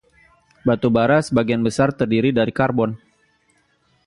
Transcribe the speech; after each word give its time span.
Batu 0.67 0.89
bara 0.95 1.17
sebagian 1.27 1.61
besar 1.67 1.89
terdiri 1.99 2.29
dari 2.39 2.49
karbon. 2.59 2.91